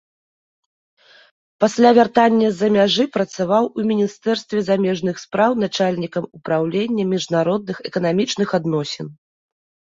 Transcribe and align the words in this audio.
Пасля 1.63 1.89
вяртання 1.97 2.47
з-за 2.53 2.69
мяжы 2.77 3.05
працаваў 3.19 3.69
у 3.77 3.81
міністэрстве 3.91 4.59
замежных 4.71 5.15
спраў 5.27 5.51
начальнікам 5.67 6.23
упраўлення 6.41 7.03
міжнародных 7.15 7.77
эканамічных 7.93 8.47
адносін. 8.63 9.07